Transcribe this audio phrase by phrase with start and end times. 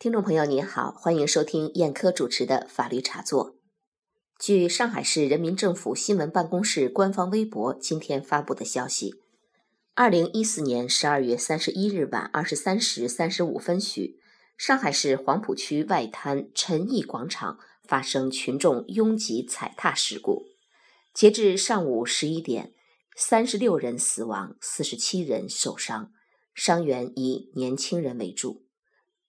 [0.00, 3.56] 听众朋友您好，欢迎收听燕科主持的法律茶座。
[4.38, 9.16] 据上海市人民政府新闻办公室官方微博今天发布的消息，
[9.94, 14.20] 二零一四年十二月三十一日晚二十三时三十五分许，
[14.56, 20.44] 上海市黄浦区外滩陈毅广场发生群众拥挤踩踏事故。
[21.12, 22.72] 截至上午十一点，
[23.16, 26.12] 三十六人死亡，四十七人受伤，
[26.54, 28.67] 伤员以年轻人为主。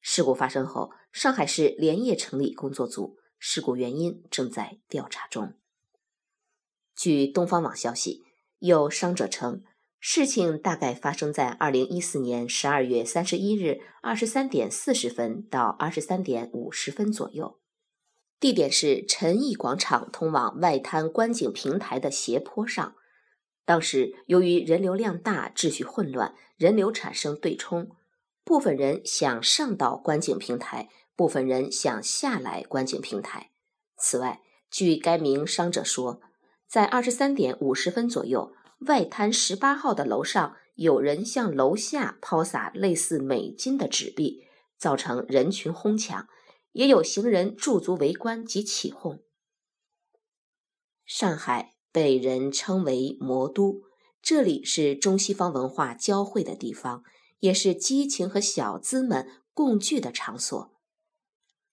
[0.01, 5.53] 事故发生后，上海市连夜成立工作组，事故原因正在调查中。
[6.95, 8.23] 据东方网消息，
[8.59, 9.63] 有伤者称，
[9.99, 17.59] 事情大概发生在二零一四年十二月三十一日二十三点四十分到二十三点五十分左右，
[18.39, 22.95] 地点是陈毅广场通往外滩观景平台的斜坡上。
[23.65, 27.91] 当时由于人流量大，秩序混乱，人流产生对冲。
[28.49, 33.51] 部分人想上到观景平台，部分人想下来观景平台。
[33.95, 36.19] 此外，据该名伤者说，
[36.67, 38.51] 在二十三点五十分左右，
[38.87, 44.47] 外滩十八号的楼上有人向楼下抛洒类似美金的纸币，
[44.79, 46.27] 造成人群哄抢，
[46.71, 49.21] 也有行人驻足围观及起哄。
[51.05, 53.83] 上海被人称为“魔都”，
[54.23, 57.03] 这里是中西方文化交汇的地方。
[57.39, 60.75] 也是激情和小资们共聚的场所。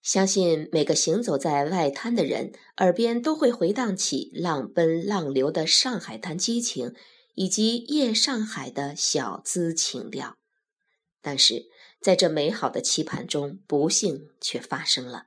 [0.02, 6.94] 相信每个行走在外滩的人耳边都会回荡起浪奔浪流的上海滩激情，
[7.34, 10.36] 以及夜上海的小资情调。
[11.20, 11.64] 但是，
[12.00, 15.26] 在这美好的期盼中，不幸却发生了，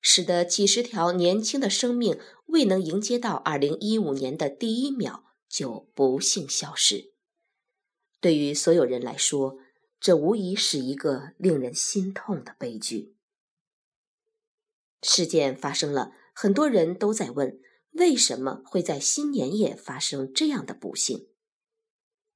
[0.00, 7.12] 使得几十条年轻的生命未能迎接到二零一五年的第一秒，就不幸消失。
[8.22, 9.58] 对于所有人来说，
[10.04, 13.14] 这无疑是一个令人心痛的悲剧。
[15.00, 17.58] 事件发生了，很多人都在问：
[17.92, 21.28] 为什么会在新年夜发生这样的不幸？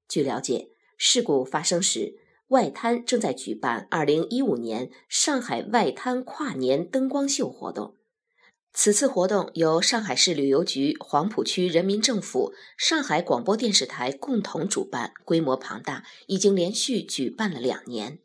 [0.08, 7.97] 据了解，事故发生时，外滩正在举办2015年上海外滩跨年灯光秀活动。
[8.72, 18.20] 此次活动由上海市旅游局、黄浦区人民政府、上海广播电视台共同主办，规模庞大，已经连续举办了两年。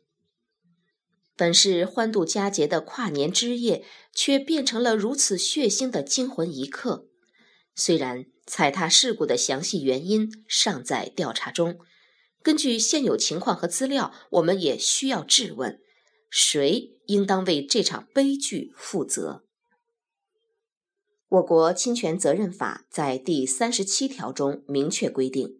[1.36, 7.08] 本是欢度佳节的跨年之夜，却变成了如此血腥的惊魂一刻。
[7.74, 11.78] 虽然踩踏事故的详细原因尚在调查中，
[12.40, 15.80] 根据现有情况和资料，我们也需要质问：
[16.30, 19.44] 谁应当为这场悲剧负责？
[21.34, 25.58] 我国侵权责任法在第三十七条中明确规定，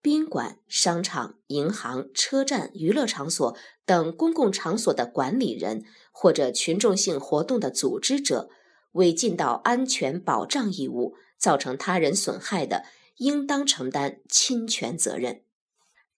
[0.00, 3.54] 宾馆、商场、银行、车站、娱乐场所
[3.84, 8.48] 等公共场所的管理人或者群众性活动的组织者，
[8.92, 12.84] 为尽到安全保障义务，造成他人损害的，
[13.18, 15.42] 应当承担侵权责任。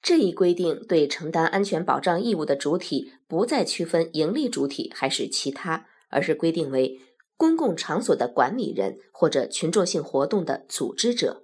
[0.01, 7.01] 这一规定对承担安全保障义务的主体，不再区分盈利主体还是其他，而是规定为。
[7.41, 11.43] 公共场所的管理人或者群众性活动的组织者，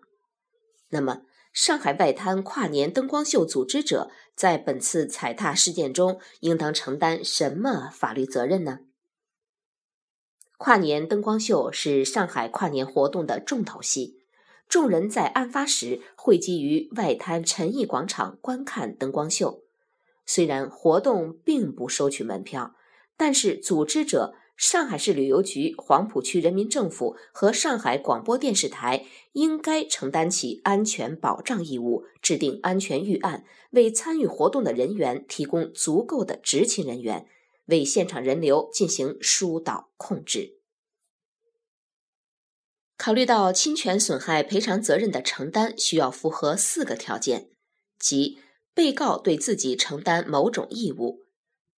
[0.90, 1.22] 那么
[1.54, 8.80] 上海外滩跨年灯光秀组织者在本次踩踏事件中应当承担什么法律责任呢？
[10.58, 14.18] 跨年灯光秀是上海跨年活动的重头戏，
[14.68, 19.62] 众人在案发时汇集于外滩陈毅广场观看灯光秀。
[20.26, 22.74] 虽然活动并不收取门票，
[23.16, 24.34] 但是组织者。
[24.56, 37.26] 上海市旅游局、黄浦区人民政府和上海广播电视台应该承担起安全保障义务，制定安全预案，为参与活动的人员提供足够的执勤人员，
[37.66, 40.54] 为现场人流进行疏导控制。
[42.96, 47.50] 考虑到侵权损害赔偿责任的承担需要符合四个条件，
[47.98, 48.38] 即
[48.72, 51.25] 被告对自己承担某种义务。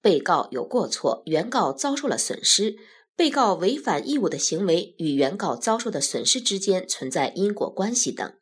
[0.07, 2.77] 被告有过错，原告遭受了损失，
[3.17, 8.33] 被告违反义务的行为与原告遭受的损失之间存在因果关系等。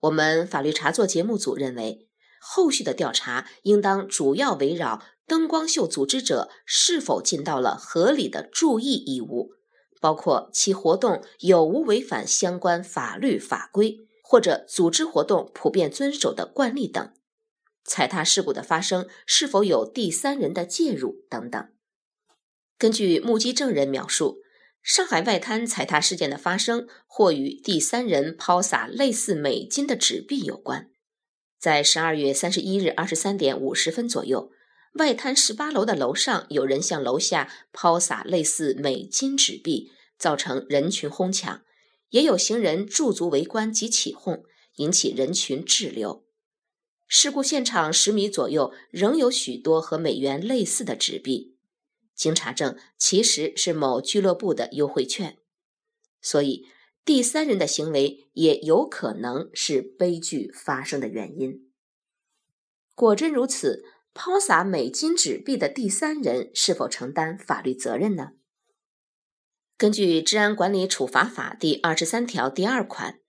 [0.00, 2.08] 我们法律茶座节目组认为，
[2.40, 9.52] 后续的调查应当主要围绕灯光秀组织者是否尽到了合理的注意义务，
[10.00, 17.12] 包括其活动有无违反相关法律法规，或者组织活动普遍遵守的惯例等。
[17.84, 21.68] 踩踏事故的发生是否有第三人的介入等等？
[22.78, 24.38] 根据目击证人描述，
[24.82, 30.90] 上海外滩踩踏事件的发生或与第三人抛洒类似美金的纸币有关。
[31.60, 34.50] 在十二月三十一日二十三点五十分左右，
[34.94, 41.62] 外滩十八楼的楼上有人向楼下抛洒类似美金纸币，造成人群哄抢；
[42.10, 44.42] 也有行人驻足围观及起哄，
[44.76, 46.21] 引起人群滞留。
[47.14, 51.58] 事故现场十米左右仍有许多和美元类似的纸币，
[52.14, 55.36] 经查证，其实是某俱乐部的优惠券。
[56.22, 56.66] 所以，
[57.04, 61.70] 第三人的行为也有可能是悲剧发生的原因。
[62.94, 63.84] 果真如此，
[64.14, 68.30] 抛洒美金纸币的第三人是否承担法律责任呢？
[69.76, 73.20] 根据《治安管理处罚法》第二十三条第二款，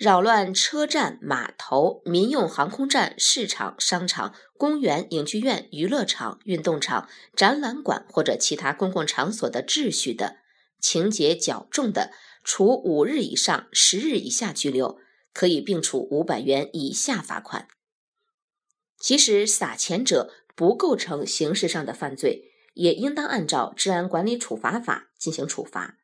[0.00, 7.06] 扰乱车站、码头、民用航空站、市场、商场、公园、影剧院、娱乐场、运动场、
[7.36, 10.38] 展览馆或者其他公共场所的秩序的，
[10.80, 12.12] 情节较重的，
[12.42, 14.96] 处五日以上十日以下拘留，
[15.34, 17.68] 可以并处五百元以下罚款。
[18.98, 25.98] 即使撒钱者不构成刑事上的犯罪，也应当按照《治安管理处罚法》进行处罚。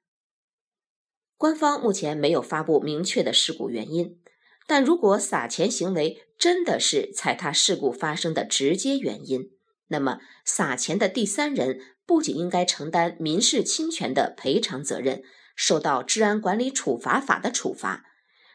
[1.37, 4.19] 官方目前没有发布明确的事故原因，
[4.67, 9.51] 但如果撒钱行为真的是踩踏事故发生的直接原因，
[9.89, 15.23] 那么撒钱的第三人不仅应该承担民事侵权的赔偿责任，
[15.55, 18.05] 受到《治安管理处罚法》的处罚，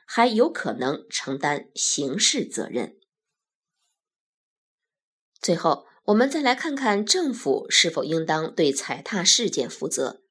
[0.05, 2.97] 还有可能承担刑事责任。
[5.39, 10.23] 最后，我们再来看看政府是否应当对踩踏事件负责。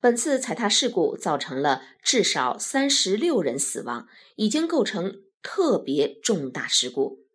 [0.00, 4.06] 本次踩踏事故造成了至少三十六人死亡，
[4.36, 7.26] 已经构成特别重大事故。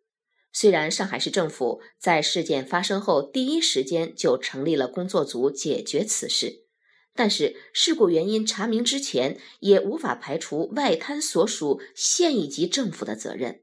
[0.50, 6.64] 虽然上海市政府在事件发生后第一时间就成立了工作组解决此事，
[7.12, 13.60] 但是事故原因查明之前，也无法排除外滩所属县一级政府的责任。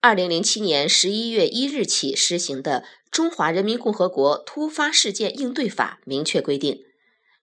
[0.00, 2.80] 二零零七年十一月一日起施行的
[3.12, 6.82] 《中华人民共和国突发事件应对法》明确规定，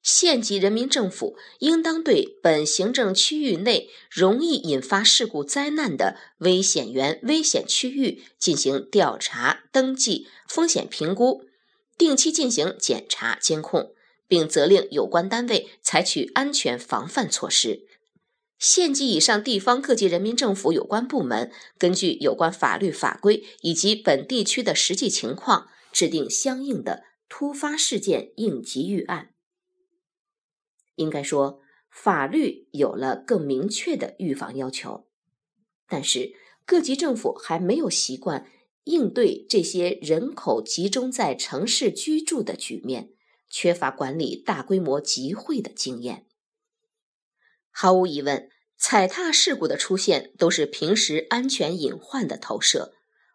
[0.01, 11.43] 县级人民政府应当对本行政区域内容易引发事故灾难的危险源、危险区域进行调查、登记、风险评估，
[11.97, 13.93] 定期进行检查监控，
[14.27, 17.85] 并责令有关单位采取安全防范措施。
[18.57, 29.31] 县级以上地方各级人民政府有关部门根据有关法律法规以及本地区的实际情况，制定相应的突发事件应急预案。
[30.99, 35.07] 应该说，法律有了更明确的预防要求，
[35.87, 36.33] 但是
[36.65, 38.45] 各级政府还没有习惯
[38.83, 43.11] 应对这些人口集中在城市居住的局面，
[43.49, 46.25] 缺乏管理大规模集会的经验。
[47.71, 52.93] 毫无疑问，踩踏事故的出现都是平时安全隐患的投射，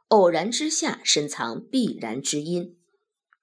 [0.08, 2.76] 偶然之下深藏必然之因。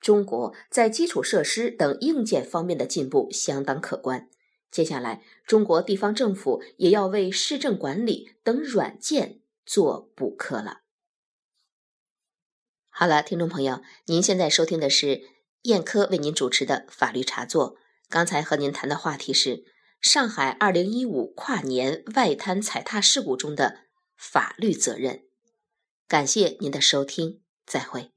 [0.01, 4.27] 中国在基础设施等硬件方面的进步相当可观，
[4.69, 10.81] 接下来中国地方政府也要为市政管理等软件做补课了。
[12.89, 15.21] 好了，听众朋友，您现在收听的是
[15.61, 17.77] 燕科为您主持的法律茶座，
[18.09, 19.71] 刚才和您谈的话题是。
[20.01, 23.81] 上海二零一五跨年外滩踩踏事故中的
[24.17, 25.25] 法律责任。
[26.07, 28.09] 感谢您的收听，再会。